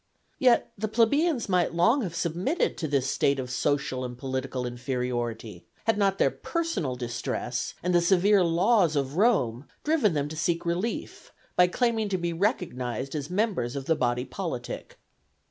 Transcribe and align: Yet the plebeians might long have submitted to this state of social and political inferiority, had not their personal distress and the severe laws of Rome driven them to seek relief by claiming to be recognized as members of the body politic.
Yet 0.39 0.71
the 0.79 0.87
plebeians 0.87 1.47
might 1.47 1.75
long 1.75 2.01
have 2.01 2.15
submitted 2.15 2.75
to 2.79 2.87
this 2.87 3.05
state 3.07 3.37
of 3.37 3.51
social 3.51 4.03
and 4.03 4.17
political 4.17 4.65
inferiority, 4.65 5.67
had 5.85 5.95
not 5.95 6.17
their 6.17 6.31
personal 6.31 6.95
distress 6.95 7.75
and 7.83 7.93
the 7.93 8.01
severe 8.01 8.43
laws 8.43 8.95
of 8.95 9.15
Rome 9.17 9.67
driven 9.83 10.15
them 10.15 10.27
to 10.29 10.35
seek 10.35 10.65
relief 10.65 11.31
by 11.55 11.67
claiming 11.67 12.09
to 12.09 12.17
be 12.17 12.33
recognized 12.33 13.13
as 13.13 13.29
members 13.29 13.75
of 13.75 13.85
the 13.85 13.95
body 13.95 14.25
politic. 14.25 14.97